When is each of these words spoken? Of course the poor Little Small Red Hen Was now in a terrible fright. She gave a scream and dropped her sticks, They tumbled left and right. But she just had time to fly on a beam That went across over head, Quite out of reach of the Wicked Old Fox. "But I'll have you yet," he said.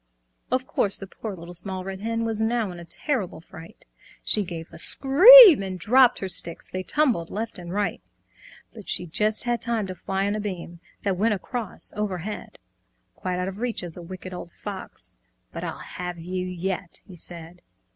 Of 0.49 0.65
course 0.65 0.97
the 0.97 1.05
poor 1.05 1.35
Little 1.35 1.53
Small 1.53 1.83
Red 1.83 2.01
Hen 2.01 2.25
Was 2.25 2.41
now 2.41 2.71
in 2.71 2.79
a 2.79 2.85
terrible 2.85 3.39
fright. 3.39 3.85
She 4.23 4.41
gave 4.43 4.67
a 4.71 4.79
scream 4.79 5.61
and 5.61 5.77
dropped 5.77 6.17
her 6.17 6.27
sticks, 6.27 6.67
They 6.67 6.81
tumbled 6.81 7.29
left 7.29 7.59
and 7.59 7.71
right. 7.71 8.01
But 8.73 8.89
she 8.89 9.05
just 9.05 9.43
had 9.43 9.61
time 9.61 9.85
to 9.85 9.93
fly 9.93 10.25
on 10.25 10.33
a 10.35 10.39
beam 10.39 10.79
That 11.03 11.17
went 11.17 11.35
across 11.35 11.93
over 11.93 12.17
head, 12.17 12.57
Quite 13.15 13.37
out 13.37 13.47
of 13.47 13.59
reach 13.59 13.83
of 13.83 13.93
the 13.93 14.01
Wicked 14.01 14.33
Old 14.33 14.51
Fox. 14.53 15.13
"But 15.51 15.63
I'll 15.63 15.77
have 15.77 16.17
you 16.17 16.47
yet," 16.47 17.01
he 17.05 17.15
said. 17.15 17.61